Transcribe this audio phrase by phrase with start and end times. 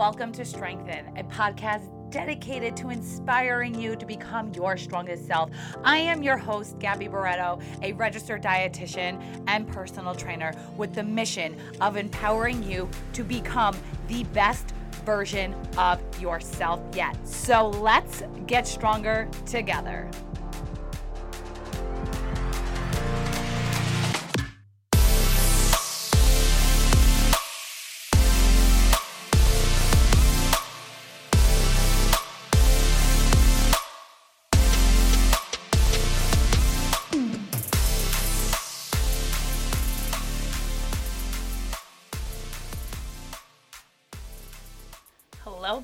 [0.00, 5.50] Welcome to Strengthen, a podcast dedicated to inspiring you to become your strongest self.
[5.84, 11.54] I am your host, Gabby Barreto, a registered dietitian and personal trainer with the mission
[11.82, 13.76] of empowering you to become
[14.08, 14.72] the best
[15.04, 17.14] version of yourself yet.
[17.28, 20.10] So let's get stronger together.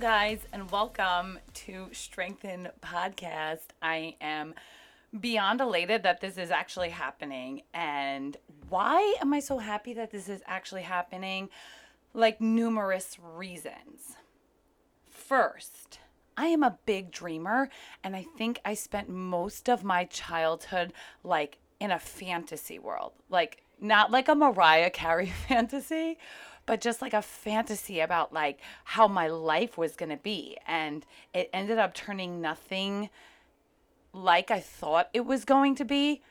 [0.07, 3.71] Guys, and welcome to Strengthen Podcast.
[3.83, 4.55] I am
[5.19, 7.63] beyond elated that this is actually happening.
[7.75, 8.37] And
[8.69, 11.49] why am I so happy that this is actually happening?
[12.15, 14.15] Like, numerous reasons.
[15.11, 15.99] First,
[16.37, 17.69] I am a big dreamer,
[18.05, 20.93] and I think I spent most of my childhood
[21.25, 23.11] like in a fantasy world.
[23.29, 26.19] Like, not like a Mariah Carey fantasy,
[26.67, 31.07] but just like a fantasy about like how my life was going to be and
[31.33, 33.09] it ended up turning nothing
[34.13, 36.23] like I thought it was going to be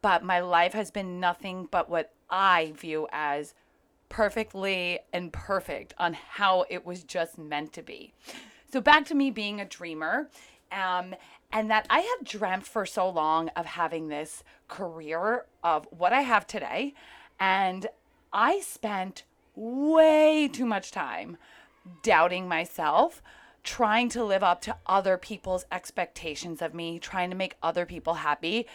[0.00, 3.54] but my life has been nothing but what I view as
[4.08, 8.12] perfectly and perfect on how it was just meant to be.
[8.70, 10.28] So back to me being a dreamer
[10.70, 11.14] um,
[11.52, 16.22] and that I had dreamt for so long of having this career of what I
[16.22, 16.94] have today
[17.38, 17.86] and
[18.32, 19.22] I spent
[19.54, 21.36] way too much time
[22.02, 23.22] doubting myself,
[23.62, 28.14] trying to live up to other people's expectations of me, trying to make other people
[28.14, 28.66] happy.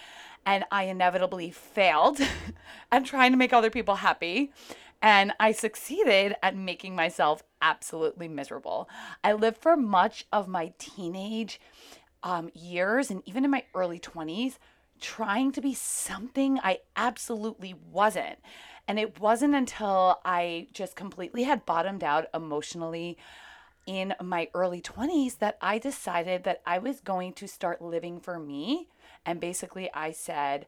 [0.45, 2.19] And I inevitably failed
[2.91, 4.51] at trying to make other people happy.
[5.01, 8.89] And I succeeded at making myself absolutely miserable.
[9.23, 11.59] I lived for much of my teenage
[12.23, 14.57] um, years and even in my early 20s
[14.99, 18.39] trying to be something I absolutely wasn't.
[18.87, 23.17] And it wasn't until I just completely had bottomed out emotionally
[23.85, 28.37] in my early 20s that I decided that I was going to start living for
[28.37, 28.89] me.
[29.25, 30.67] And basically, I said,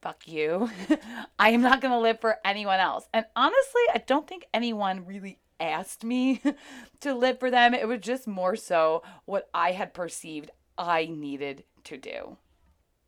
[0.00, 0.70] fuck you.
[1.38, 3.08] I am not going to live for anyone else.
[3.12, 6.40] And honestly, I don't think anyone really asked me
[7.00, 7.74] to live for them.
[7.74, 12.36] It was just more so what I had perceived I needed to do.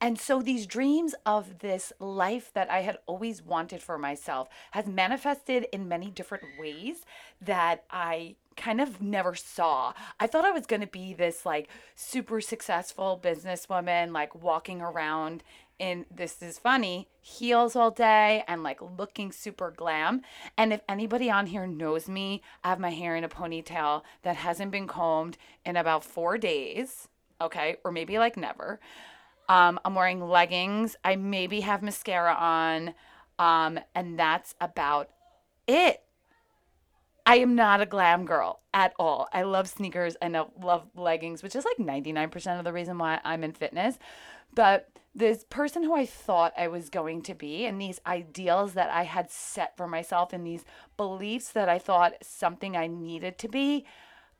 [0.02, 4.88] And so these dreams of this life that I had always wanted for myself has
[4.88, 7.06] manifested in many different ways
[7.40, 9.92] that I kind of never saw.
[10.18, 15.44] I thought I was going to be this like super successful businesswoman like walking around
[15.78, 20.22] in this is funny, heels all day and like looking super glam.
[20.58, 24.36] And if anybody on here knows me, I have my hair in a ponytail that
[24.36, 27.08] hasn't been combed in about 4 days,
[27.40, 27.76] okay?
[27.84, 28.80] Or maybe like never.
[29.52, 30.96] Um, I'm wearing leggings.
[31.04, 32.94] I maybe have mascara on.
[33.38, 35.10] Um, and that's about
[35.68, 36.00] it.
[37.26, 39.28] I am not a glam girl at all.
[39.30, 43.20] I love sneakers and I love leggings, which is like 99% of the reason why
[43.24, 43.98] I'm in fitness.
[44.54, 48.88] But this person who I thought I was going to be, and these ideals that
[48.88, 50.64] I had set for myself, and these
[50.96, 53.84] beliefs that I thought something I needed to be,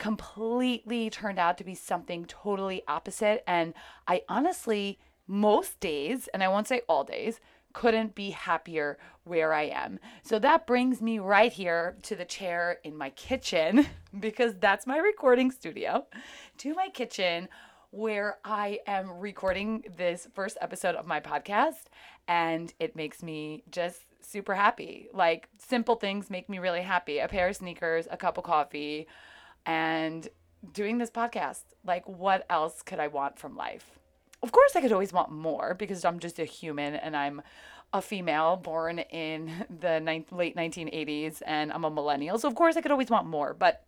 [0.02, 3.44] completely turned out to be something totally opposite.
[3.46, 3.72] And
[4.08, 4.98] I honestly,
[5.28, 7.38] most days, and I won't say all days,
[7.72, 10.00] couldn't be happier where I am.
[10.24, 13.86] So that brings me right here to the chair in my kitchen
[14.18, 16.04] because that's my recording studio,
[16.58, 17.48] to my kitchen
[17.92, 21.84] where I am recording this first episode of my podcast.
[22.26, 25.10] And it makes me just super happy.
[25.14, 29.06] Like simple things make me really happy a pair of sneakers, a cup of coffee,
[29.66, 30.28] and
[30.72, 31.62] doing this podcast.
[31.84, 33.90] Like, what else could I want from life?
[34.42, 37.42] Of course, I could always want more because I'm just a human and I'm
[37.92, 40.00] a female born in the
[40.30, 42.38] late 1980s and I'm a millennial.
[42.38, 43.54] So, of course, I could always want more.
[43.54, 43.84] But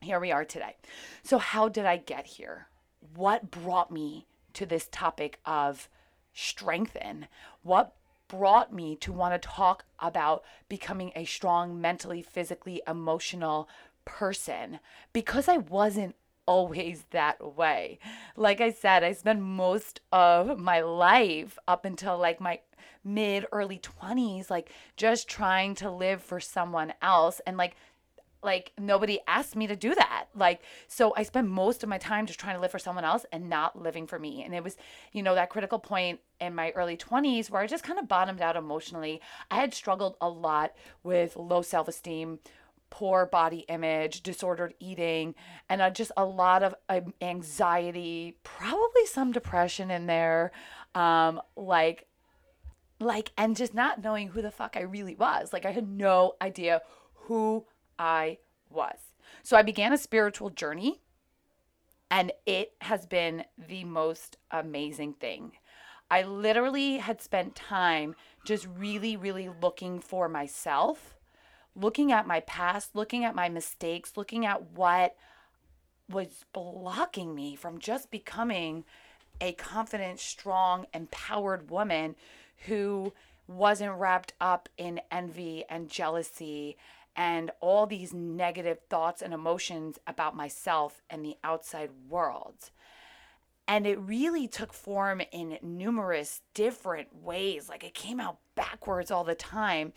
[0.00, 0.76] here we are today.
[1.22, 2.68] So, how did I get here?
[3.14, 5.88] What brought me to this topic of
[6.34, 7.26] strengthen?
[7.62, 7.94] What
[8.28, 13.68] brought me to want to talk about becoming a strong mentally, physically, emotional
[14.06, 14.80] person
[15.12, 16.16] because I wasn't
[16.46, 17.98] always that way.
[18.36, 22.60] Like I said, I spent most of my life up until like my
[23.04, 27.76] mid early 20s like just trying to live for someone else and like
[28.42, 30.26] like nobody asked me to do that.
[30.34, 33.26] Like so i spent most of my time just trying to live for someone else
[33.32, 34.44] and not living for me.
[34.44, 34.76] And it was
[35.12, 38.40] you know that critical point in my early 20s where i just kind of bottomed
[38.40, 39.20] out emotionally.
[39.50, 42.38] I had struggled a lot with low self-esteem
[42.96, 45.34] poor body image, disordered eating,
[45.68, 50.50] and just a lot of um, anxiety, probably some depression in there,
[50.94, 52.06] um, like,
[52.98, 55.52] like, and just not knowing who the fuck I really was.
[55.52, 56.80] Like, I had no idea
[57.12, 57.66] who
[57.98, 58.38] I
[58.70, 58.96] was.
[59.42, 61.02] So I began a spiritual journey,
[62.10, 65.52] and it has been the most amazing thing.
[66.10, 68.14] I literally had spent time
[68.46, 71.15] just really, really looking for myself
[71.76, 75.16] looking at my past, looking at my mistakes, looking at what
[76.08, 78.84] was blocking me from just becoming
[79.40, 82.16] a confident, strong, empowered woman
[82.66, 83.12] who
[83.46, 86.76] wasn't wrapped up in envy and jealousy
[87.14, 92.70] and all these negative thoughts and emotions about myself and the outside world.
[93.68, 97.68] And it really took form in numerous different ways.
[97.68, 99.92] Like it came out backwards all the time.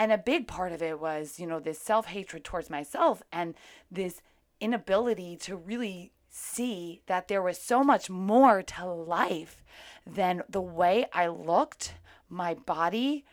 [0.00, 3.54] And a big part of it was, you know, this self hatred towards myself and
[3.90, 4.22] this
[4.58, 9.62] inability to really see that there was so much more to life
[10.06, 11.96] than the way I looked,
[12.30, 13.26] my body,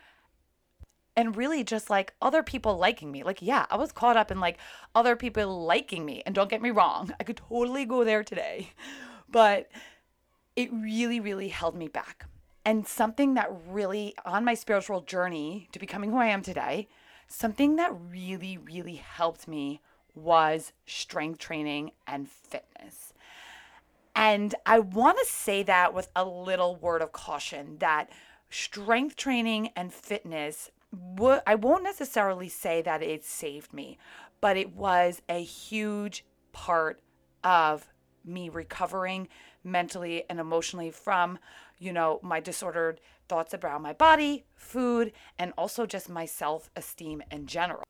[1.15, 3.23] and really just like other people liking me.
[3.23, 4.57] Like, yeah, I was caught up in like
[4.93, 6.21] other people liking me.
[6.25, 8.73] And don't get me wrong, I could totally go there today,
[9.29, 9.69] but
[10.57, 12.25] it really, really held me back.
[12.67, 16.89] And something that really, on my spiritual journey to becoming who I am today,
[17.29, 19.79] something that really, really helped me
[20.13, 23.13] was strength training and fitness.
[24.13, 28.09] And I want to say that with a little word of caution that
[28.49, 30.69] strength training and fitness,
[31.47, 33.97] I won't necessarily say that it saved me,
[34.41, 36.99] but it was a huge part
[37.45, 37.87] of
[38.25, 39.29] me recovering
[39.63, 41.39] mentally and emotionally from
[41.77, 47.21] you know, my disordered thoughts about my body, food, and also just my self esteem
[47.31, 47.83] in general.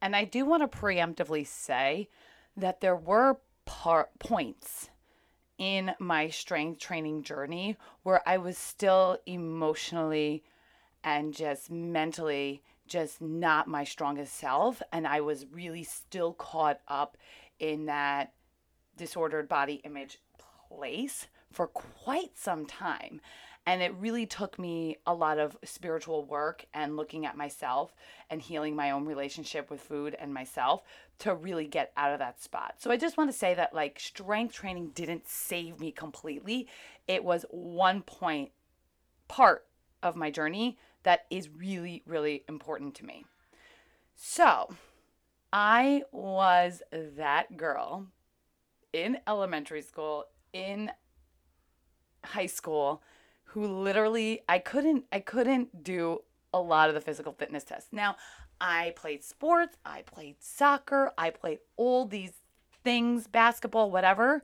[0.00, 2.08] And I do want to preemptively say
[2.56, 4.90] that there were par- points
[5.58, 10.42] in my strength training journey where I was still emotionally
[11.04, 14.82] and just mentally just not my strongest self.
[14.92, 17.16] And I was really still caught up
[17.58, 18.32] in that
[18.96, 20.18] disordered body image
[20.68, 23.20] place for quite some time.
[23.64, 27.94] And it really took me a lot of spiritual work and looking at myself
[28.28, 30.82] and healing my own relationship with food and myself
[31.20, 32.74] to really get out of that spot.
[32.78, 36.66] So I just want to say that like strength training didn't save me completely.
[37.06, 38.50] It was one point
[39.28, 39.64] part
[40.02, 43.24] of my journey that is really, really important to me.
[44.16, 44.74] So
[45.52, 48.06] I was that girl
[48.92, 50.90] in elementary school, in
[52.24, 53.02] high school
[53.44, 56.22] who literally I couldn't I couldn't do
[56.54, 57.92] a lot of the physical fitness tests.
[57.92, 58.16] Now,
[58.60, 62.32] I played sports, I played soccer, I played all these
[62.84, 64.42] things, basketball, whatever.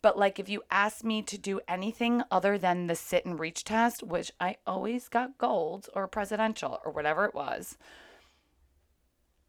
[0.00, 3.64] But like if you asked me to do anything other than the sit and reach
[3.64, 7.76] test, which I always got gold or presidential or whatever it was,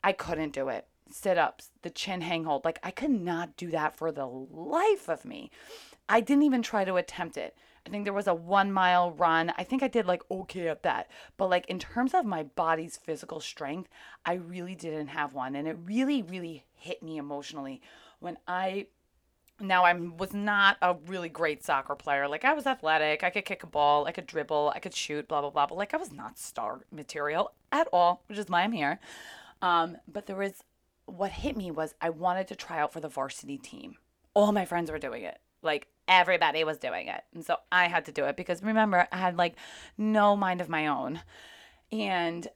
[0.04, 0.88] I couldn't do it.
[1.12, 5.08] Sit ups, the chin hang hold, like I could not do that for the life
[5.10, 5.52] of me.
[6.10, 7.56] I didn't even try to attempt it.
[7.86, 9.54] I think there was a one mile run.
[9.58, 11.10] I think I did like okay at that.
[11.38, 13.90] But like in terms of my body's physical strength,
[14.26, 15.56] I really didn't have one.
[15.56, 17.82] And it really, really hit me emotionally
[18.20, 18.88] when I
[19.62, 22.28] now I was not a really great soccer player.
[22.28, 25.28] Like I was athletic, I could kick a ball, I could dribble, I could shoot,
[25.28, 25.68] blah blah blah.
[25.68, 29.00] But like I was not star material at all, which is why I'm here.
[29.62, 30.64] Um, but there was
[31.06, 33.96] what hit me was I wanted to try out for the varsity team.
[34.34, 35.40] All my friends were doing it.
[35.62, 37.24] Like everybody was doing it.
[37.34, 39.56] And so I had to do it because remember, I had like
[39.98, 41.22] no mind of my own.
[41.92, 42.48] And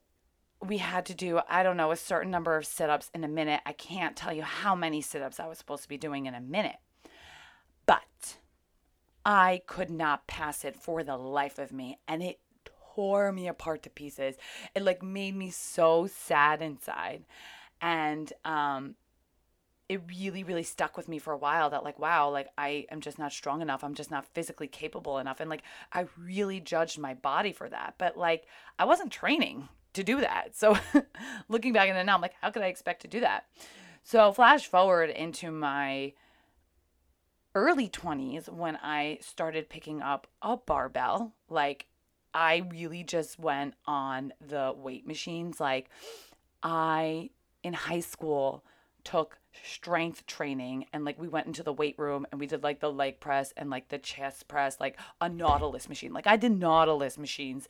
[0.61, 3.27] we had to do, I don't know, a certain number of sit ups in a
[3.27, 3.61] minute.
[3.65, 6.33] I can't tell you how many sit ups I was supposed to be doing in
[6.33, 6.77] a minute.
[7.85, 8.37] But
[9.25, 11.99] I could not pass it for the life of me.
[12.07, 12.39] And it
[12.95, 14.35] tore me apart to pieces.
[14.73, 17.25] It like made me so sad inside.
[17.81, 18.95] And um,
[19.89, 23.01] it really really stuck with me for a while that like wow like i am
[23.01, 23.83] just not strong enough.
[23.83, 25.39] I'm just not physically capable enough.
[25.39, 27.95] And like i really judged my body for that.
[27.97, 28.45] But like
[28.79, 30.55] i wasn't training to do that.
[30.55, 30.77] So
[31.49, 33.45] looking back in it now i'm like how could i expect to do that?
[34.03, 36.13] So flash forward into my
[37.55, 41.33] early 20s when i started picking up a barbell.
[41.49, 41.87] Like
[42.33, 45.59] i really just went on the weight machines.
[45.59, 45.89] Like
[46.63, 47.29] i
[47.63, 48.63] in high school
[49.03, 52.79] took strength training and like we went into the weight room and we did like
[52.79, 56.51] the leg press and like the chest press like a nautilus machine like i did
[56.51, 57.67] nautilus machines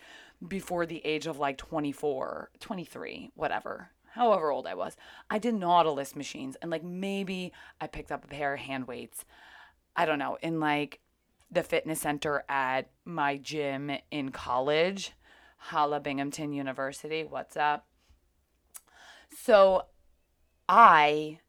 [0.47, 4.95] before the age of like 24 23 whatever however old I was,
[5.29, 9.25] I did Nautilus machines and like maybe I picked up a pair of hand weights.
[9.95, 10.99] I don't know, in like
[11.51, 15.13] the fitness center at my gym in college,
[15.57, 17.23] Holla Binghamton University.
[17.23, 17.87] What's up?
[19.35, 19.85] So
[20.69, 21.39] I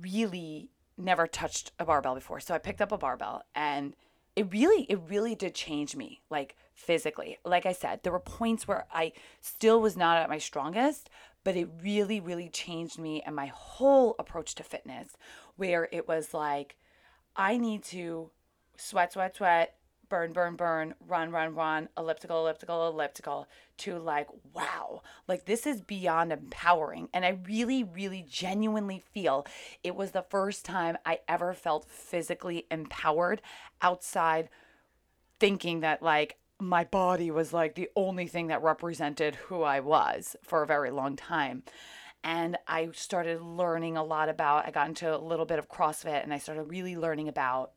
[0.00, 2.40] really never touched a barbell before.
[2.40, 3.94] So I picked up a barbell and
[4.36, 7.38] it really it really did change me like physically.
[7.44, 11.10] Like I said, there were points where I still was not at my strongest,
[11.44, 15.16] but it really really changed me and my whole approach to fitness
[15.56, 16.76] where it was like
[17.36, 18.30] I need to
[18.76, 19.76] sweat sweat sweat
[20.08, 23.46] burn, burn, burn, run, run, run, elliptical, elliptical, elliptical,
[23.78, 27.08] to like, wow, like this is beyond empowering.
[27.12, 29.46] And I really, really genuinely feel
[29.82, 33.42] it was the first time I ever felt physically empowered
[33.82, 34.48] outside
[35.40, 40.36] thinking that like my body was like the only thing that represented who I was
[40.42, 41.64] for a very long time
[42.24, 46.22] and I started learning a lot about I got into a little bit of CrossFit
[46.22, 47.72] and I started really learning about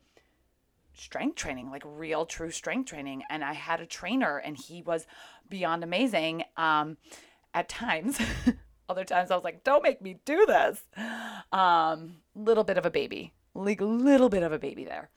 [0.99, 3.23] strength training, like real true strength training.
[3.29, 5.05] And I had a trainer and he was
[5.49, 6.97] beyond amazing um,
[7.53, 8.19] at times.
[8.89, 10.81] Other times I was like, don't make me do this.
[11.51, 15.09] Um, little bit of a baby, like little bit of a baby there.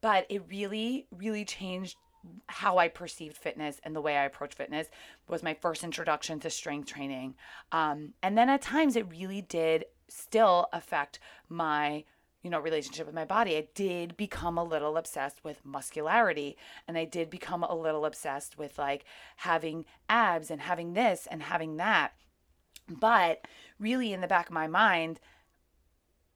[0.00, 1.96] But it really, really changed
[2.46, 4.88] how I perceived fitness and the way I approach fitness
[5.28, 7.34] was my first introduction to strength training.
[7.72, 12.04] Um, and then at times it really did still affect my
[12.44, 16.98] you know, relationship with my body, I did become a little obsessed with muscularity and
[16.98, 21.78] I did become a little obsessed with like having abs and having this and having
[21.78, 22.12] that.
[22.86, 23.48] But
[23.80, 25.20] really, in the back of my mind,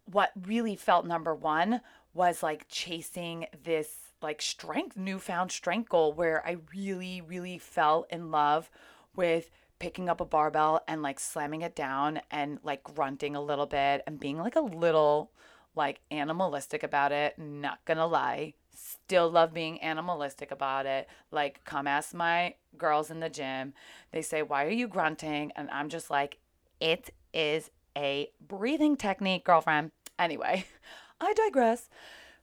[0.07, 1.83] what really felt number one
[2.15, 8.31] was like chasing this like strength, newfound strength goal where I really, really fell in
[8.31, 8.71] love
[9.15, 13.67] with picking up a barbell and like slamming it down and like grunting a little
[13.67, 15.31] bit and being like a little
[15.79, 18.53] like animalistic about it, not gonna lie.
[18.75, 21.09] Still love being animalistic about it.
[21.31, 23.73] Like, come ask my girls in the gym.
[24.13, 25.53] They say, Why are you grunting?
[25.57, 26.39] And I'm just like,
[26.81, 29.93] It is a breathing technique, girlfriend.
[30.19, 30.67] Anyway,
[31.21, 31.89] I digress.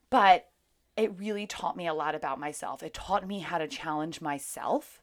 [0.10, 0.48] But
[0.98, 2.82] it really taught me a lot about myself.
[2.82, 5.02] It taught me how to challenge myself.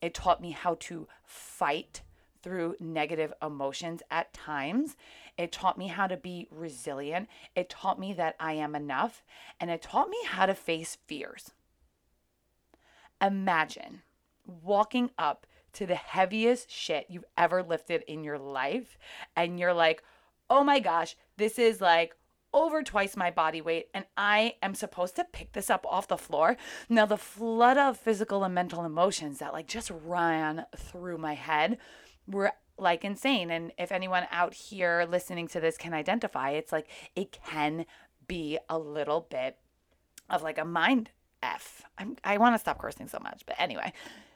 [0.00, 2.02] It taught me how to fight
[2.46, 4.96] through negative emotions at times.
[5.36, 7.28] It taught me how to be resilient.
[7.56, 9.24] It taught me that I am enough.
[9.58, 11.50] And it taught me how to face fears.
[13.20, 14.02] Imagine
[14.46, 18.96] walking up to the heaviest shit you've ever lifted in your life.
[19.34, 20.04] And you're like,
[20.48, 22.14] oh my gosh, this is like
[22.54, 26.16] over twice my body weight and I am supposed to pick this up off the
[26.16, 26.56] floor.
[26.88, 31.78] Now the flood of physical and mental emotions that like just ran through my head
[32.26, 33.50] were like insane.
[33.50, 37.86] And if anyone out here listening to this can identify, it's like it can
[38.26, 39.56] be a little bit
[40.28, 41.10] of like a mind
[41.42, 41.82] F.
[41.98, 43.92] I'm, I want to stop cursing so much, but anyway,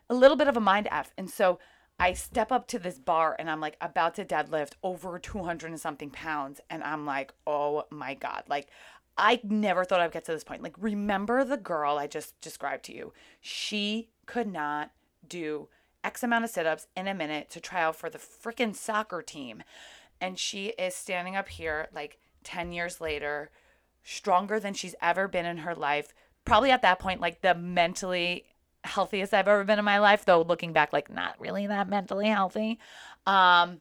[0.08, 1.12] a little bit of a mind F.
[1.18, 1.58] And so
[1.98, 5.80] I step up to this bar and I'm like about to deadlift over 200 and
[5.80, 6.60] something pounds.
[6.70, 8.44] And I'm like, oh my God.
[8.48, 8.68] Like,
[9.18, 10.62] I never thought I'd get to this point.
[10.62, 13.12] Like, remember the girl I just described to you?
[13.40, 14.92] She could not
[15.28, 15.68] do
[16.02, 19.22] X amount of sit ups in a minute to try out for the freaking soccer
[19.22, 19.62] team.
[20.20, 23.50] And she is standing up here like 10 years later,
[24.02, 26.12] stronger than she's ever been in her life.
[26.44, 28.44] Probably at that point, like the mentally
[28.84, 32.28] healthiest I've ever been in my life, though looking back, like not really that mentally
[32.28, 32.78] healthy.
[33.26, 33.80] Um,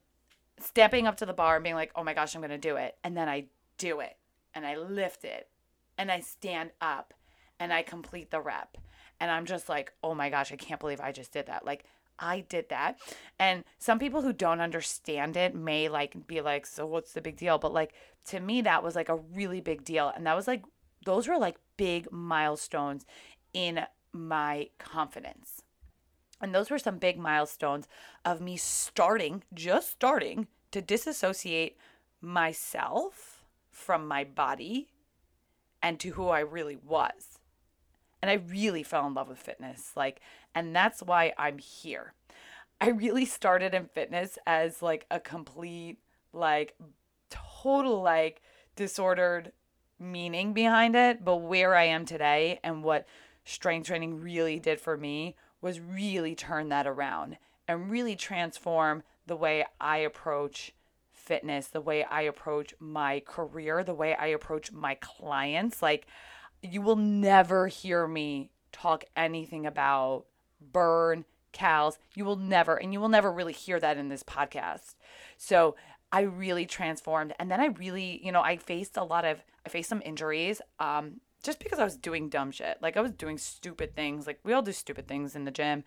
[0.59, 2.75] stepping up to the bar and being like, oh my gosh, I'm going to do
[2.75, 2.97] it.
[3.03, 3.45] And then I
[3.77, 4.17] do it
[4.53, 5.47] and I lift it
[5.97, 7.13] and I stand up
[7.59, 8.77] and I complete the rep.
[9.19, 11.65] And I'm just like, oh my gosh, I can't believe I just did that.
[11.65, 11.85] Like,
[12.19, 12.99] I did that.
[13.39, 17.37] And some people who don't understand it may like be like, so what's the big
[17.37, 17.57] deal?
[17.57, 17.93] But like
[18.25, 20.11] to me, that was like a really big deal.
[20.15, 20.63] And that was like,
[21.05, 23.05] those were like big milestones
[23.53, 25.63] in my confidence.
[26.41, 27.87] And those were some big milestones
[28.23, 31.77] of me starting, just starting to disassociate
[32.21, 34.89] myself from my body
[35.81, 37.28] and to who I really was
[38.21, 39.91] and I really fell in love with fitness.
[39.95, 40.21] Like,
[40.53, 42.13] and that's why I'm here.
[42.81, 45.97] I really started in fitness as like a complete,
[46.33, 46.75] like,
[47.29, 48.41] total, like,
[48.75, 49.51] disordered
[49.99, 51.23] meaning behind it.
[51.25, 53.07] But where I am today and what
[53.43, 59.35] strength training really did for me was really turn that around and really transform the
[59.35, 60.73] way I approach
[61.11, 65.81] fitness, the way I approach my career, the way I approach my clients.
[65.81, 66.07] Like,
[66.61, 70.25] you will never hear me talk anything about
[70.61, 71.97] burn, cals.
[72.15, 74.95] You will never, and you will never really hear that in this podcast.
[75.37, 75.75] So
[76.11, 77.33] I really transformed.
[77.39, 80.61] And then I really, you know, I faced a lot of, I faced some injuries.
[80.79, 82.77] Um, just because I was doing dumb shit.
[82.81, 84.27] Like I was doing stupid things.
[84.27, 85.83] Like we all do stupid things in the gym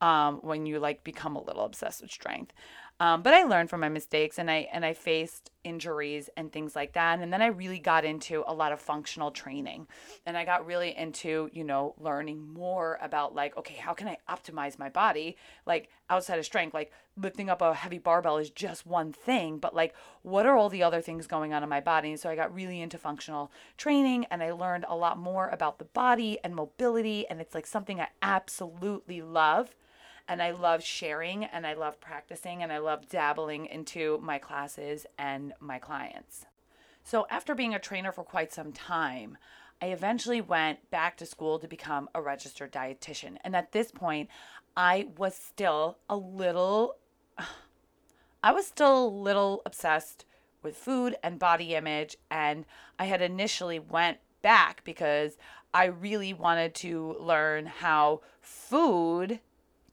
[0.00, 2.52] um, when you like become a little obsessed with strength.
[2.98, 6.74] Um, but I learned from my mistakes and I and I faced injuries and things
[6.74, 7.18] like that.
[7.18, 9.86] And then I really got into a lot of functional training.
[10.24, 14.16] And I got really into, you know, learning more about like, okay, how can I
[14.30, 15.36] optimize my body?
[15.66, 19.74] Like outside of strength, like lifting up a heavy barbell is just one thing, but
[19.74, 22.10] like what are all the other things going on in my body?
[22.10, 25.78] And so I got really into functional training and I learned a lot more about
[25.78, 27.28] the body and mobility.
[27.28, 29.74] And it's like something I absolutely love
[30.28, 35.06] and I love sharing and I love practicing and I love dabbling into my classes
[35.18, 36.46] and my clients.
[37.04, 39.38] So, after being a trainer for quite some time,
[39.80, 43.36] I eventually went back to school to become a registered dietitian.
[43.44, 44.28] And at this point,
[44.76, 46.96] I was still a little
[48.42, 50.24] I was still a little obsessed
[50.62, 52.64] with food and body image and
[52.98, 55.36] I had initially went back because
[55.74, 59.40] I really wanted to learn how food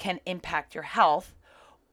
[0.04, 1.34] can impact your health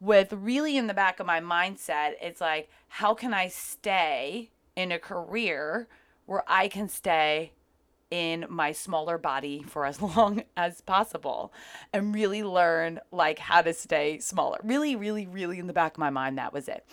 [0.00, 4.90] with really in the back of my mindset it's like how can i stay in
[4.90, 5.86] a career
[6.26, 7.52] where i can stay
[8.10, 11.52] in my smaller body for as long as possible
[11.92, 14.58] and really learn like how to stay smaller?
[14.62, 16.84] Really really really in the back of my mind that was it.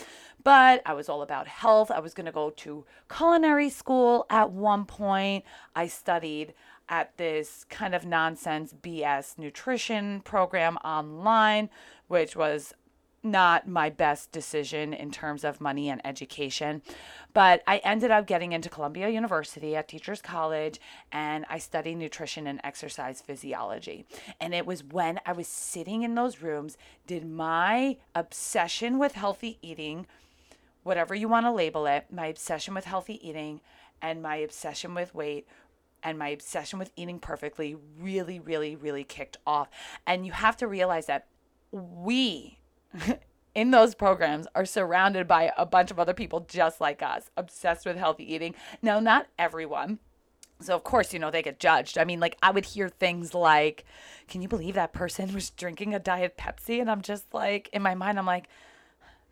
[0.44, 1.92] But i was all about health.
[1.92, 5.44] I was going to go to culinary school at one point.
[5.76, 6.54] I studied
[6.90, 11.70] at this kind of nonsense BS nutrition program online,
[12.08, 12.74] which was
[13.24, 16.82] not my best decision in terms of money and education.
[17.34, 20.80] But I ended up getting into Columbia University at Teachers College
[21.12, 24.06] and I studied nutrition and exercise physiology.
[24.40, 29.58] And it was when I was sitting in those rooms, did my obsession with healthy
[29.62, 30.08] eating,
[30.84, 33.62] whatever you want to label it, my obsession with healthy eating
[34.02, 35.48] and my obsession with weight
[36.04, 39.70] and my obsession with eating perfectly really, really, really kicked off.
[40.06, 41.28] And you have to realize that
[41.72, 42.60] we,
[43.56, 47.86] in those programs, are surrounded by a bunch of other people just like us, obsessed
[47.86, 48.56] with healthy eating.
[48.82, 50.00] Now, not everyone.
[50.60, 51.98] So, of course, you know, they get judged.
[51.98, 53.86] I mean, like, I would hear things like,
[54.28, 56.82] Can you believe that person was drinking a Diet Pepsi?
[56.82, 58.50] And I'm just like, in my mind, I'm like,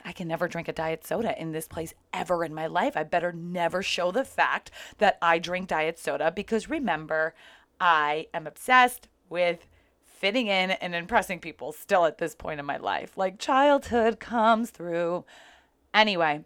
[0.05, 2.95] I can never drink a diet soda in this place ever in my life.
[2.95, 7.33] I better never show the fact that I drink diet soda because remember,
[7.81, 9.65] I am obsessed with
[10.05, 13.17] fitting in and impressing people still at this point in my life.
[13.17, 15.25] Like childhood comes through.
[15.93, 16.45] Anyway,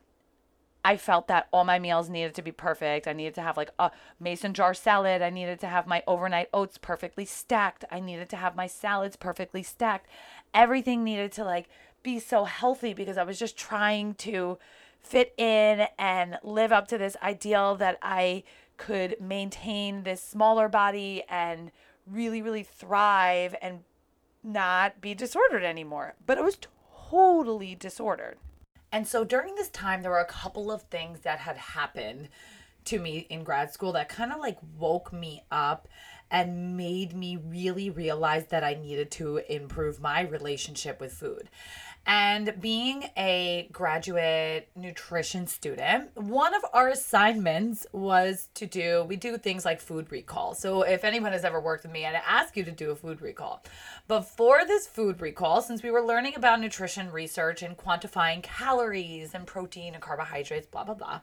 [0.83, 3.07] I felt that all my meals needed to be perfect.
[3.07, 5.21] I needed to have like a mason jar salad.
[5.21, 7.83] I needed to have my overnight oats perfectly stacked.
[7.91, 10.07] I needed to have my salads perfectly stacked.
[10.53, 11.67] Everything needed to like
[12.03, 14.57] be so healthy because I was just trying to
[15.01, 18.43] fit in and live up to this ideal that I
[18.77, 21.71] could maintain this smaller body and
[22.07, 23.79] really, really thrive and
[24.43, 26.15] not be disordered anymore.
[26.25, 26.57] But it was
[27.09, 28.37] totally disordered.
[28.91, 32.29] And so during this time, there were a couple of things that had happened
[32.85, 35.87] to me in grad school that kind of like woke me up
[36.31, 41.49] and made me really realize that I needed to improve my relationship with food.
[42.05, 49.37] And being a graduate nutrition student, one of our assignments was to do, we do
[49.37, 50.55] things like food recall.
[50.55, 53.21] So if anyone has ever worked with me, I'd ask you to do a food
[53.21, 53.63] recall.
[54.07, 59.35] But for this food recall, since we were learning about nutrition research and quantifying calories
[59.35, 61.19] and protein and carbohydrates, blah, blah, blah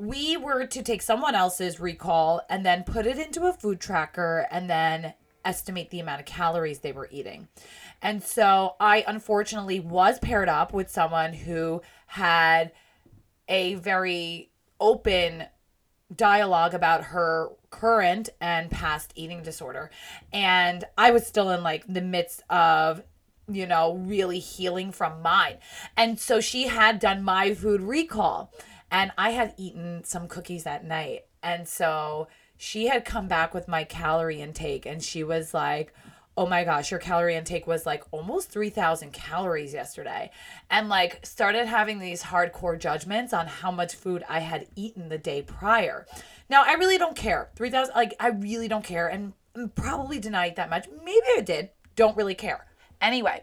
[0.00, 4.46] we were to take someone else's recall and then put it into a food tracker
[4.50, 5.12] and then
[5.44, 7.48] estimate the amount of calories they were eating.
[8.02, 12.72] And so I unfortunately was paired up with someone who had
[13.48, 15.44] a very open
[16.14, 19.90] dialogue about her current and past eating disorder.
[20.32, 23.02] And I was still in like the midst of
[23.52, 25.56] you know, really healing from mine.
[25.96, 28.52] And so she had done my food recall
[28.90, 31.24] and I had eaten some cookies that night.
[31.42, 35.92] And so she had come back with my calorie intake and she was like,
[36.36, 40.30] oh my gosh, your calorie intake was like almost 3,000 calories yesterday.
[40.70, 45.18] And like started having these hardcore judgments on how much food I had eaten the
[45.18, 46.06] day prior.
[46.48, 47.50] Now, I really don't care.
[47.56, 49.34] 3,000, like, I really don't care and
[49.74, 50.88] probably denied that much.
[51.04, 51.70] Maybe I did.
[51.96, 52.66] Don't really care.
[53.00, 53.42] Anyway,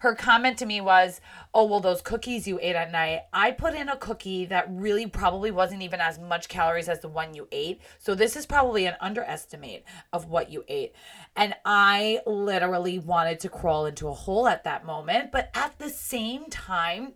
[0.00, 1.20] her comment to me was,
[1.54, 5.06] Oh, well, those cookies you ate at night, I put in a cookie that really
[5.06, 7.80] probably wasn't even as much calories as the one you ate.
[7.98, 10.94] So this is probably an underestimate of what you ate.
[11.36, 15.32] And I literally wanted to crawl into a hole at that moment.
[15.32, 17.14] But at the same time,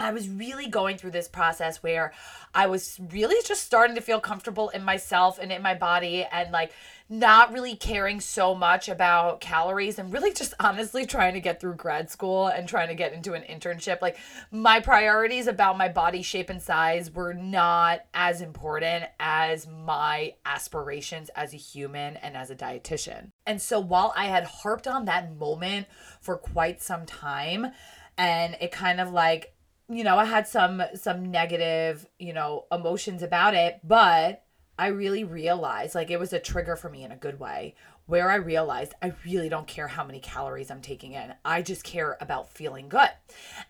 [0.00, 2.12] I was really going through this process where
[2.54, 6.52] I was really just starting to feel comfortable in myself and in my body and
[6.52, 6.70] like
[7.08, 11.74] not really caring so much about calories and really just honestly trying to get through
[11.74, 14.02] grad school and trying to get into an internship.
[14.02, 14.18] Like
[14.50, 21.30] my priorities about my body shape and size were not as important as my aspirations
[21.30, 23.30] as a human and as a dietitian.
[23.46, 25.86] And so while I had harped on that moment
[26.20, 27.72] for quite some time
[28.18, 29.54] and it kind of like
[29.90, 34.44] you know, I had some some negative, you know, emotions about it, but
[34.78, 37.74] I really realized like it was a trigger for me in a good way
[38.06, 41.34] where I realized I really don't care how many calories I'm taking in.
[41.44, 43.10] I just care about feeling good.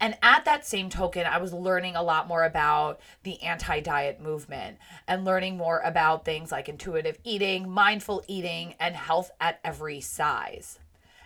[0.00, 4.20] And at that same token, I was learning a lot more about the anti diet
[4.20, 10.00] movement and learning more about things like intuitive eating, mindful eating, and health at every
[10.00, 10.78] size.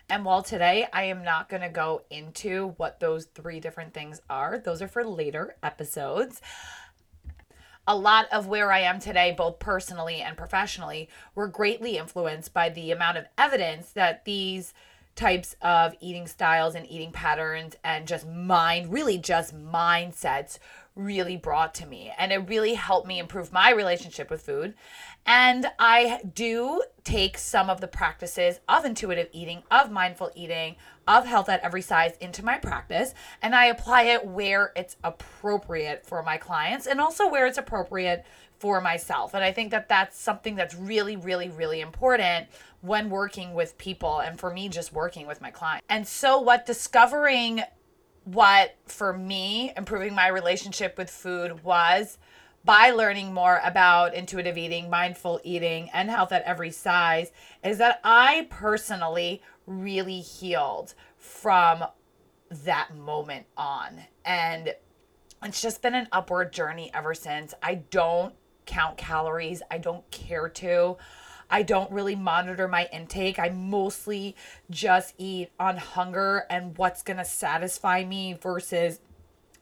[0.09, 4.21] And while today I am not going to go into what those three different things
[4.31, 6.41] are, those are for later episodes.
[7.87, 12.69] A lot of where I am today, both personally and professionally, were greatly influenced by
[12.69, 14.73] the amount of evidence that these
[15.15, 20.59] types of eating styles and eating patterns and just mind, really just mindsets
[20.95, 22.13] really brought to me.
[22.19, 24.75] And it really helped me improve my relationship with food.
[25.25, 31.27] And I do take some of the practices of intuitive eating, of mindful eating, of
[31.27, 33.15] health at every size into my practice.
[33.41, 38.25] And I apply it where it's appropriate for my clients and also where it's appropriate
[38.59, 39.35] for myself.
[39.35, 42.49] And I think that that's something that's really, really, really important
[42.83, 45.87] when working with people and for me, just working with my clients.
[45.89, 47.63] And so, what discovering
[48.25, 52.19] what for me improving my relationship with food was
[52.65, 57.33] by learning more about intuitive eating, mindful eating, and health at every size
[57.65, 61.85] is that I personally really healed from
[62.51, 64.03] that moment on.
[64.25, 64.75] And
[65.43, 67.55] it's just been an upward journey ever since.
[67.63, 68.35] I don't
[68.67, 70.97] count calories, I don't care to.
[71.53, 73.39] I don't really monitor my intake.
[73.39, 74.35] I mostly
[74.71, 79.01] just eat on hunger and what's going to satisfy me versus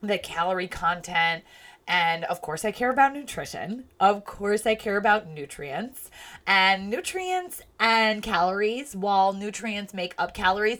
[0.00, 1.42] the calorie content.
[1.88, 3.86] And of course, I care about nutrition.
[3.98, 6.08] Of course, I care about nutrients.
[6.46, 10.78] And nutrients and calories, while nutrients make up calories,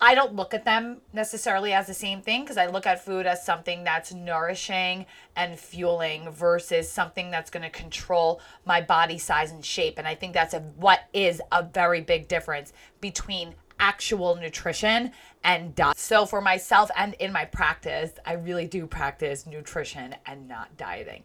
[0.00, 3.26] I don't look at them necessarily as the same thing because I look at food
[3.26, 9.50] as something that's nourishing and fueling versus something that's going to control my body size
[9.50, 9.98] and shape.
[9.98, 15.12] And I think that's a, what is a very big difference between actual nutrition
[15.44, 15.96] and diet.
[15.98, 21.24] So for myself and in my practice, I really do practice nutrition and not dieting.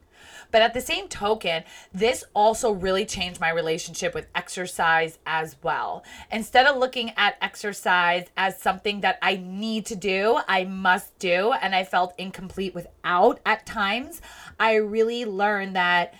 [0.51, 6.03] But at the same token, this also really changed my relationship with exercise as well.
[6.31, 11.53] Instead of looking at exercise as something that I need to do, I must do,
[11.53, 14.21] and I felt incomplete without at times,
[14.59, 16.13] I really learned that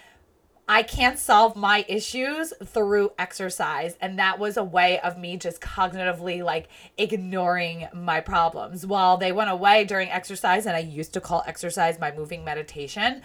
[0.68, 3.98] I can't solve my issues through exercise.
[4.00, 8.86] And that was a way of me just cognitively like ignoring my problems.
[8.86, 13.24] While they went away during exercise, and I used to call exercise my moving meditation.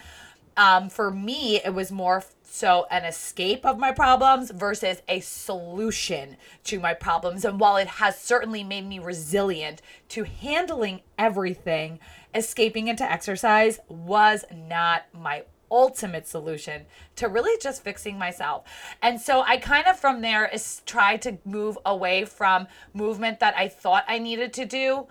[0.59, 6.35] Um, for me, it was more so an escape of my problems versus a solution
[6.65, 7.45] to my problems.
[7.45, 11.99] And while it has certainly made me resilient to handling everything,
[12.35, 18.65] escaping into exercise was not my ultimate solution to really just fixing myself.
[19.01, 23.55] And so I kind of from there is try to move away from movement that
[23.55, 25.07] I thought I needed to do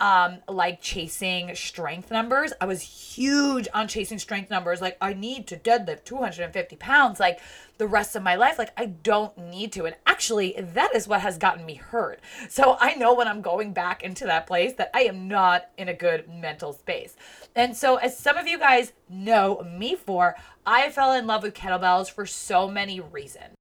[0.00, 2.52] um like chasing strength numbers.
[2.60, 4.80] I was huge on chasing strength numbers.
[4.80, 7.40] Like I need to deadlift 250 pounds like
[7.78, 8.58] the rest of my life.
[8.58, 9.84] Like I don't need to.
[9.84, 12.20] And actually that is what has gotten me hurt.
[12.48, 15.88] So I know when I'm going back into that place that I am not in
[15.88, 17.16] a good mental space.
[17.54, 21.54] And so as some of you guys know me for, I fell in love with
[21.54, 23.54] kettlebells for so many reasons.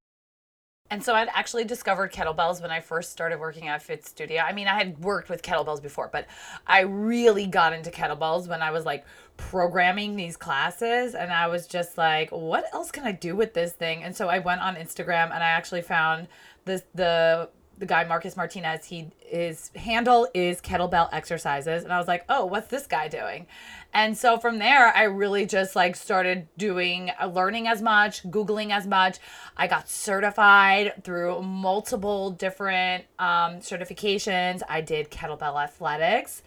[0.91, 4.41] And so I'd actually discovered kettlebells when I first started working at Fit Studio.
[4.41, 6.25] I mean, I had worked with kettlebells before, but
[6.65, 9.06] I really got into kettlebells when I was like
[9.38, 13.73] programming these classes and I was just like, what else can I do with this
[13.73, 14.04] thing?
[14.04, 16.28] And so I went on Instagram and I actually found
[16.65, 17.49] this the
[17.80, 22.46] the guy Marcus Martinez, he his handle is kettlebell exercises, and I was like, oh,
[22.46, 23.48] what's this guy doing?
[23.94, 28.72] And so from there, I really just like started doing uh, learning as much, googling
[28.72, 29.18] as much.
[29.58, 34.62] I got certified through multiple different um, certifications.
[34.70, 36.44] I did kettlebell athletics.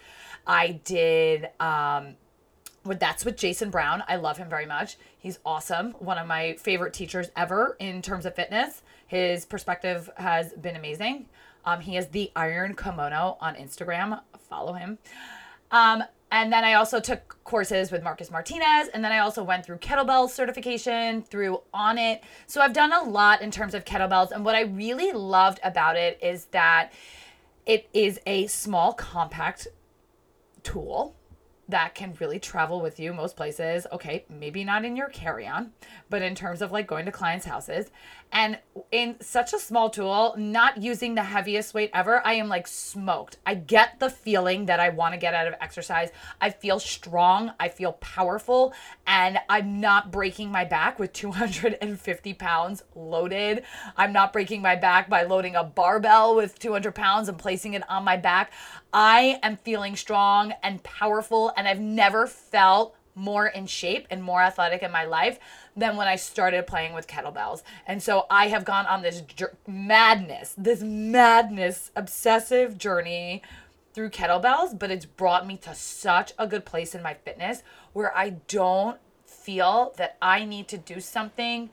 [0.47, 2.17] I did um,
[2.85, 4.03] that's with Jason Brown.
[4.09, 4.97] I love him very much.
[5.19, 5.93] He's awesome.
[5.99, 8.83] One of my favorite teachers ever in terms of fitness.
[9.13, 11.27] His perspective has been amazing.
[11.67, 14.23] Um, he has the Iron Kimono on Instagram.
[14.49, 14.97] Follow him.
[15.71, 18.89] Um, And then I also took courses with Marcus Martinez.
[18.95, 22.21] And then I also went through kettlebell certification through Onnit.
[22.47, 24.31] So I've done a lot in terms of kettlebells.
[24.31, 26.91] And what I really loved about it is that
[27.67, 29.69] it is a small, compact
[30.63, 31.15] tool
[31.69, 33.87] that can really travel with you most places.
[33.93, 35.73] Okay, maybe not in your carry on,
[36.11, 37.91] but in terms of like going to clients' houses.
[38.31, 38.59] And
[38.91, 43.37] in such a small tool, not using the heaviest weight ever, I am like smoked.
[43.45, 46.11] I get the feeling that I want to get out of exercise.
[46.41, 48.73] I feel strong, I feel powerful,
[49.07, 53.65] and I'm not breaking my back with 250 pounds loaded.
[53.97, 57.89] I'm not breaking my back by loading a barbell with 200 pounds and placing it
[57.91, 58.53] on my back.
[58.93, 64.43] I am feeling strong and powerful, and I've never felt more in shape and more
[64.43, 65.39] athletic in my life
[65.77, 67.63] than when I started playing with kettlebells.
[67.87, 73.43] And so I have gone on this jer- madness, this madness, obsessive journey
[73.93, 78.17] through kettlebells, but it's brought me to such a good place in my fitness where
[78.17, 81.71] I don't feel that I need to do something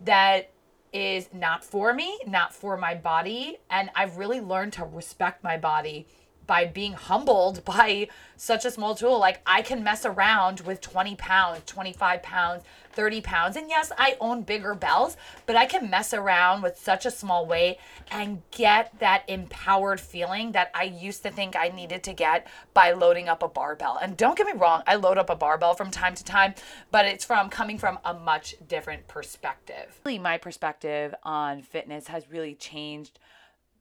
[0.00, 0.50] that
[0.92, 3.58] is not for me, not for my body.
[3.70, 6.06] And I've really learned to respect my body
[6.46, 9.18] by being humbled by such a small tool.
[9.18, 13.56] Like I can mess around with 20 pounds, 25 pounds, 30 pounds.
[13.56, 17.46] And yes, I own bigger bells, but I can mess around with such a small
[17.46, 17.78] weight
[18.10, 22.92] and get that empowered feeling that I used to think I needed to get by
[22.92, 23.98] loading up a barbell.
[24.00, 26.54] And don't get me wrong, I load up a barbell from time to time,
[26.90, 30.00] but it's from coming from a much different perspective.
[30.04, 33.18] My perspective on fitness has really changed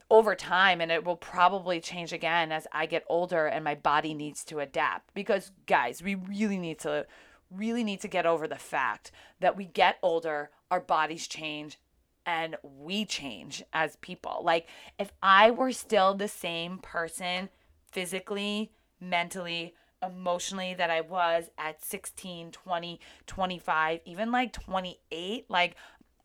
[0.09, 4.13] over time and it will probably change again as I get older and my body
[4.13, 5.13] needs to adapt.
[5.13, 7.05] Because guys we really need to
[7.51, 11.79] really need to get over the fact that we get older our bodies change
[12.25, 14.41] and we change as people.
[14.43, 17.49] Like if I were still the same person
[17.91, 25.75] physically mentally emotionally that I was at 16 20 25 even like 28 like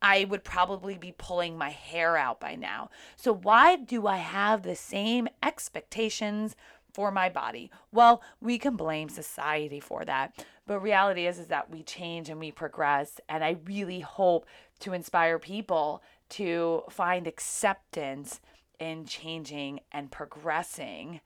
[0.02, 2.90] I would probably be pulling my hair out by now.
[3.16, 6.56] So, why do I have the same expectations
[6.92, 7.70] for my body?
[7.92, 10.44] Well, we can blame society for that.
[10.66, 14.46] But reality is is that we change and we progress and I really hope
[14.80, 18.40] to inspire people to find acceptance
[18.78, 21.20] in changing and progressing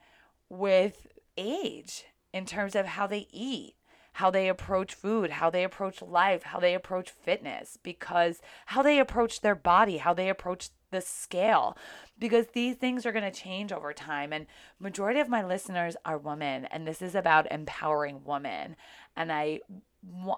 [0.48, 1.06] with
[1.36, 3.74] age in terms of how they eat
[4.14, 8.98] how they approach food, how they approach life, how they approach fitness, because how they
[8.98, 11.76] approach their body, how they approach the scale
[12.18, 14.32] because these things are going to change over time.
[14.32, 14.46] And
[14.78, 18.76] majority of my listeners are women and this is about empowering women.
[19.16, 19.60] And i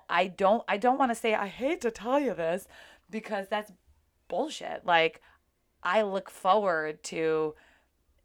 [0.08, 2.66] i don't i don't want to say i hate to tell you this
[3.10, 3.72] because that's
[4.28, 4.86] bullshit.
[4.86, 5.20] Like
[5.82, 7.54] i look forward to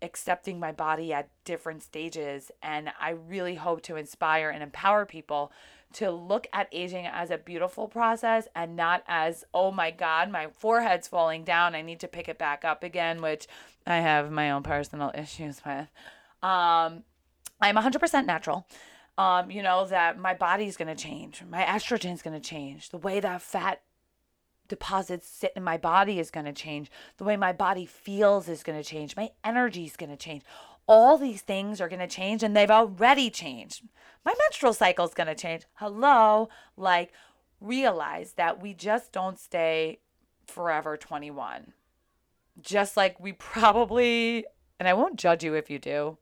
[0.02, 2.52] accepting my body at different stages.
[2.62, 5.52] And I really hope to inspire and empower people
[5.94, 10.48] to look at aging as a beautiful process and not as, oh my God, my
[10.56, 11.76] forehead's falling down.
[11.76, 13.48] I need to pick it back up again, which
[13.86, 15.88] I have my own personal issues with.
[16.42, 17.04] Um,
[17.60, 18.66] I'm 100% natural.
[19.18, 22.98] Um, you know, that my body's going to change, my estrogen's going to change, the
[22.98, 23.82] way that fat
[24.72, 26.90] deposits sit in my body is going to change.
[27.18, 29.18] The way my body feels is going to change.
[29.18, 30.44] My energy is going to change.
[30.88, 33.84] All these things are going to change and they've already changed.
[34.24, 35.64] My menstrual cycle is going to change.
[35.74, 36.48] Hello.
[36.78, 37.12] Like,
[37.60, 40.00] realize that we just don't stay
[40.48, 41.74] forever 21.
[42.62, 44.46] Just like we probably,
[44.80, 46.18] and I won't judge you if you do,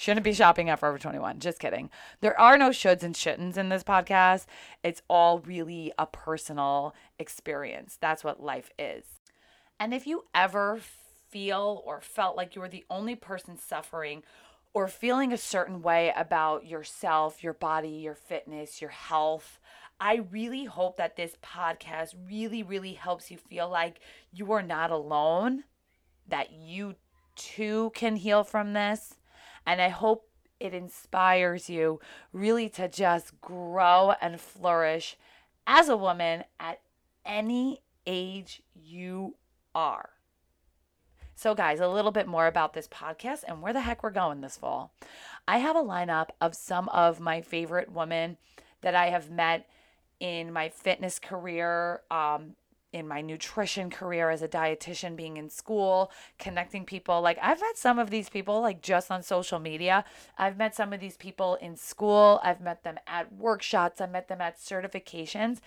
[0.00, 1.40] Shouldn't be shopping at Forever 21.
[1.40, 1.90] Just kidding.
[2.22, 4.46] There are no shoulds and shouldn'ts in this podcast.
[4.82, 7.98] It's all really a personal experience.
[8.00, 9.04] That's what life is.
[9.78, 10.80] And if you ever
[11.28, 14.22] feel or felt like you were the only person suffering
[14.72, 19.60] or feeling a certain way about yourself, your body, your fitness, your health,
[20.00, 24.00] I really hope that this podcast really, really helps you feel like
[24.32, 25.64] you are not alone,
[26.26, 26.94] that you
[27.36, 29.16] too can heal from this
[29.66, 32.00] and I hope it inspires you
[32.32, 35.16] really to just grow and flourish
[35.66, 36.80] as a woman at
[37.24, 39.36] any age you
[39.74, 40.10] are.
[41.34, 44.42] So, guys, a little bit more about this podcast and where the heck we're going
[44.42, 44.92] this fall.
[45.48, 48.36] I have a lineup of some of my favorite women
[48.82, 49.66] that I have met
[50.18, 52.56] in my fitness career, um,
[52.92, 57.20] in my nutrition career as a dietitian, being in school, connecting people.
[57.20, 60.04] Like I've met some of these people like just on social media.
[60.36, 62.40] I've met some of these people in school.
[62.42, 64.00] I've met them at workshops.
[64.00, 65.60] I met them at certifications.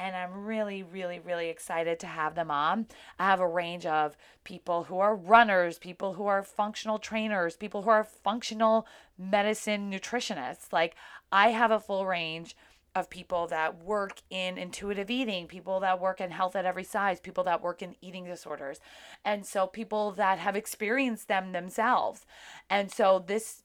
[0.00, 2.86] and I'm really, really, really excited to have them on.
[3.18, 7.82] I have a range of people who are runners, people who are functional trainers, people
[7.82, 8.86] who are functional
[9.18, 10.72] medicine nutritionists.
[10.72, 10.94] Like,
[11.30, 12.56] I have a full range
[12.94, 17.20] of people that work in intuitive eating, people that work in health at every size,
[17.20, 18.80] people that work in eating disorders.
[19.24, 22.26] And so people that have experienced them themselves.
[22.68, 23.62] And so this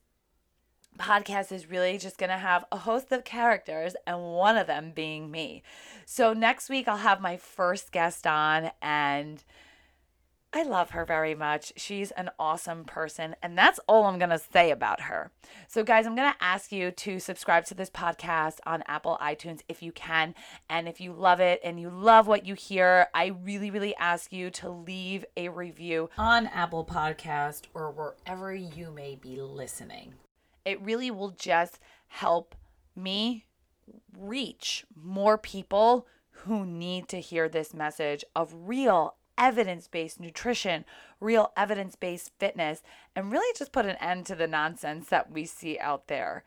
[0.98, 4.92] podcast is really just going to have a host of characters and one of them
[4.94, 5.62] being me.
[6.04, 9.42] So next week I'll have my first guest on and
[10.56, 11.74] I love her very much.
[11.76, 15.30] She's an awesome person, and that's all I'm going to say about her.
[15.68, 19.60] So, guys, I'm going to ask you to subscribe to this podcast on Apple iTunes
[19.68, 20.34] if you can.
[20.70, 24.32] And if you love it and you love what you hear, I really, really ask
[24.32, 30.14] you to leave a review on Apple Podcast or wherever you may be listening.
[30.64, 32.54] It really will just help
[32.96, 33.44] me
[34.18, 40.84] reach more people who need to hear this message of real evidence based nutrition,
[41.20, 42.82] real evidence based fitness,
[43.14, 46.44] and really just put an end to the nonsense that we see out there.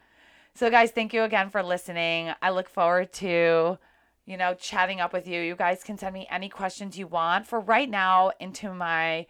[0.54, 2.32] So, guys, thank you again for listening.
[2.41, 3.78] I look forward to,
[4.25, 5.41] you know, chatting up with you.
[5.41, 9.28] You guys can send me any questions you want for right now into my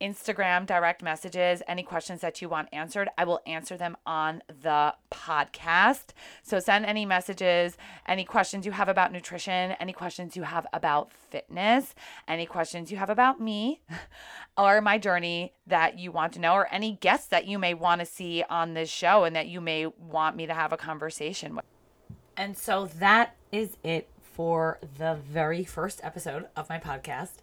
[0.00, 4.94] Instagram direct messages, any questions that you want answered, I will answer them on the
[5.10, 6.08] podcast.
[6.42, 7.76] So send any messages,
[8.06, 11.94] any questions you have about nutrition, any questions you have about fitness,
[12.28, 13.80] any questions you have about me
[14.56, 18.00] or my journey that you want to know, or any guests that you may want
[18.00, 21.54] to see on this show and that you may want me to have a conversation
[21.54, 21.64] with.
[22.36, 27.34] And so that is it for the very first episode of my podcast.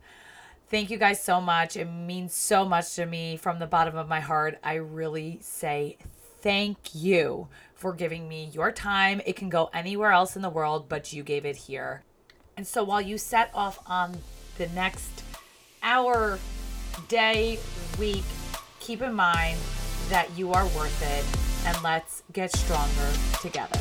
[0.71, 1.75] Thank you guys so much.
[1.75, 4.57] It means so much to me from the bottom of my heart.
[4.63, 5.97] I really say
[6.39, 9.21] thank you for giving me your time.
[9.25, 12.03] It can go anywhere else in the world, but you gave it here.
[12.55, 14.17] And so while you set off on
[14.57, 15.25] the next
[15.84, 16.39] hour,
[17.10, 17.60] day,
[17.99, 18.23] week,
[18.79, 19.60] keep in mind
[20.07, 23.77] that you are worth it and let's get stronger together.